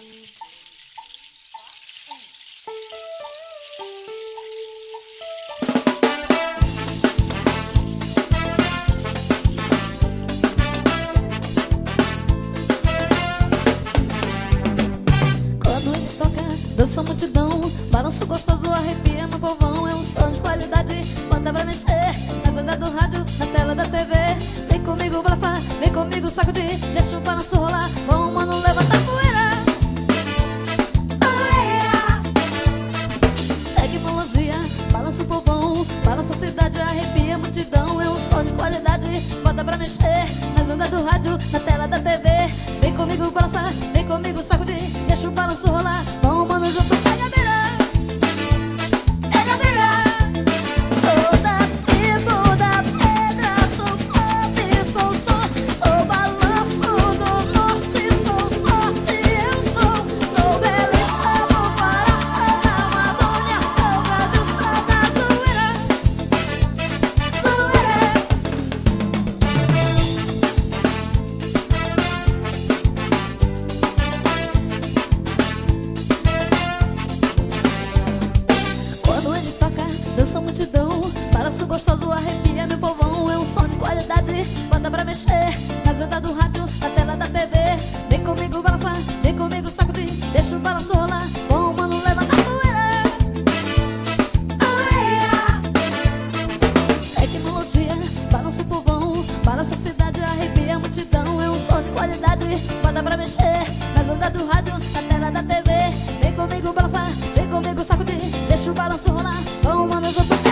[0.00, 0.12] Quando
[15.94, 16.30] ele toca,
[16.76, 17.60] dança multidão
[17.90, 19.86] Balanço gostoso, arrepia no povão.
[19.86, 20.94] É um som de qualidade,
[21.28, 22.14] bota pra mexer
[22.46, 24.14] Nas ondas do rádio, na tela da TV
[24.70, 29.29] Vem comigo balançar, vem comigo sacudir Deixa o balanço rolar, vamos mano, levanta a Poeira
[35.10, 38.00] balança o povão Balança a cidade, arrepia a multidão.
[38.00, 39.06] É um som de qualidade,
[39.42, 42.28] bota pra mexer Nas ondas do rádio, na tela da TV
[42.80, 47.39] Vem comigo balançar, vem comigo sacudir Deixa o balanço rolar, vamos mano junto Pega a
[81.60, 83.30] Balanço gostoso, arrepia meu povão.
[83.30, 85.52] É um som de qualidade, bota pra mexer
[86.10, 87.58] ondas do rádio, na tela da TV
[88.08, 92.88] Vem comigo balançar, vem comigo sacudir Deixa o balanço rolar, bom mano, levanta a poeira.
[97.14, 97.96] Tecnologia,
[98.32, 99.24] balança o povão.
[99.44, 101.42] Balança a cidade, arrepia a multidão.
[101.42, 102.46] É um som de qualidade,
[102.82, 105.70] bota pra mexer Nas ondas do rádio, na tela da TV
[106.22, 110.49] Vem comigo balançar, vem comigo sacudir Deixa o balanço rolar, vamos mano, junto pega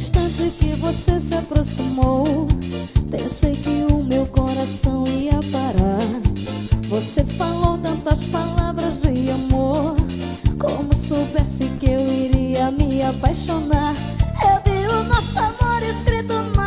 [0.00, 2.24] instante que você se aproximou,
[3.10, 6.00] pensei que o meu coração ia parar.
[6.88, 9.94] Você falou tantas palavras de amor,
[10.58, 13.94] como soubesse que eu iria me apaixonar.
[14.42, 16.59] Eu vi o nosso amor escrito no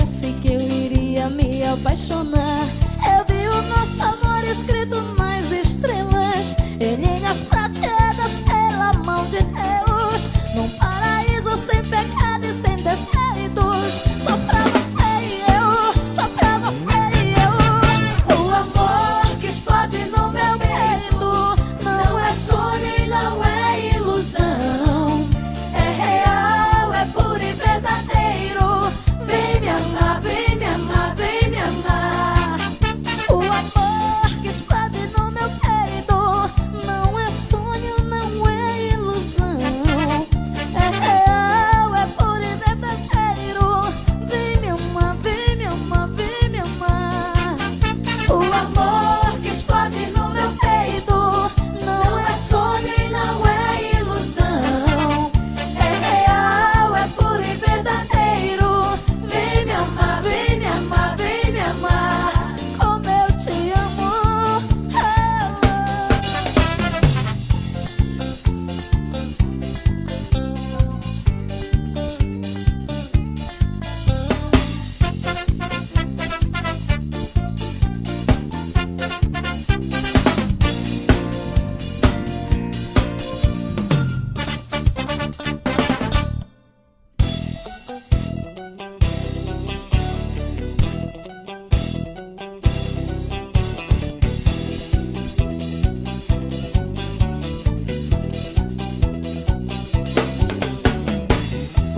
[0.00, 2.66] dissesse que eu iria me apaixonar.
[3.18, 10.28] Eu vi o nosso amor escrito nas estrelas, em linhas prateadas pela mão de Deus,
[10.54, 12.29] num paraíso sem pecado.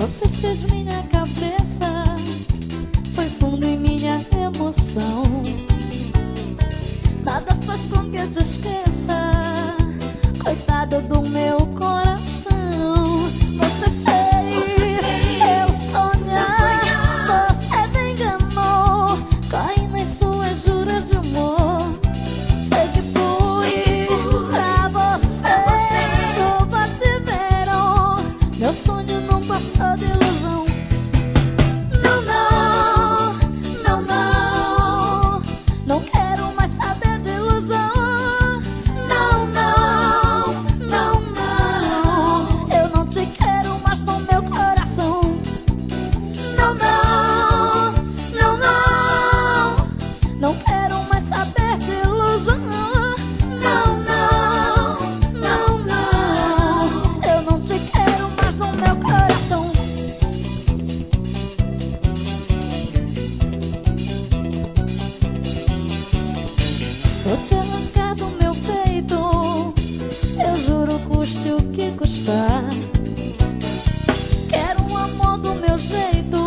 [0.03, 2.17] Você fez minha cabeça,
[3.15, 5.23] foi fundo em minha emoção.
[7.25, 9.31] Nada faz com que eu te esqueça,
[10.43, 11.82] coitada do meu coração.
[72.23, 72.63] está.
[74.49, 76.39] Quero um amor do meu jeito,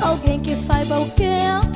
[0.00, 1.73] alguém que saiba o que é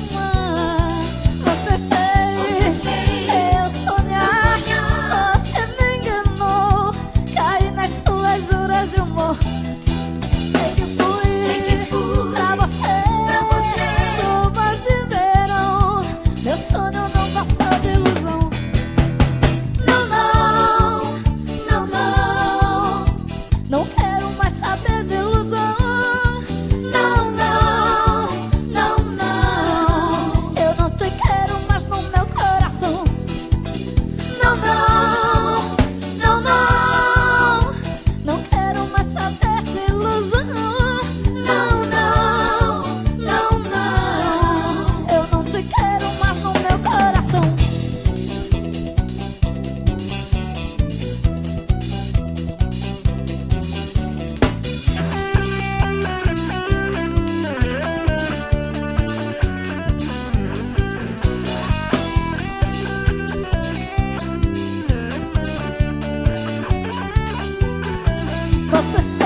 [68.81, 69.18] させ